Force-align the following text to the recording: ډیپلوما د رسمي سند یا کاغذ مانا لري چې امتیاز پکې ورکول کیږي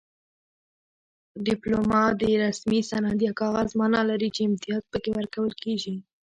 ډیپلوما 1.45 2.03
د 2.19 2.21
رسمي 2.43 2.81
سند 2.91 3.17
یا 3.27 3.31
کاغذ 3.41 3.69
مانا 3.79 4.01
لري 4.09 4.29
چې 4.35 4.41
امتیاز 4.49 4.83
پکې 4.91 5.11
ورکول 5.17 5.51
کیږي 5.63 5.95